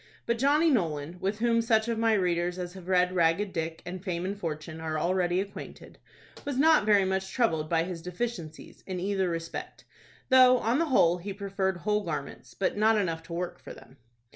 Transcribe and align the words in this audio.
But 0.25 0.39
Johnny 0.39 0.71
Nolan, 0.71 1.19
with 1.19 1.37
whom 1.37 1.61
such 1.61 1.87
of 1.87 1.99
my 1.99 2.13
readers 2.15 2.57
as 2.57 2.73
have 2.73 2.87
read 2.87 3.11
"Ragged 3.13 3.53
Dick" 3.53 3.83
and 3.85 4.03
"Fame 4.03 4.25
and 4.25 4.35
Fortune" 4.35 4.81
are 4.81 4.97
already 4.97 5.39
acquainted, 5.39 5.99
was 6.43 6.57
not 6.57 6.87
very 6.87 7.05
much 7.05 7.31
troubled 7.31 7.69
by 7.69 7.83
his 7.83 8.01
deficiencies 8.01 8.83
in 8.87 8.99
either 8.99 9.29
respect, 9.29 9.85
though 10.29 10.57
on 10.57 10.79
the 10.79 10.85
whole 10.87 11.19
he 11.19 11.33
preferred 11.33 11.77
whole 11.77 12.01
garments, 12.03 12.55
but 12.55 12.75
not 12.75 12.97
enough 12.97 13.21
to 13.21 13.33
work 13.33 13.59
for 13.59 13.75
them. 13.75 13.97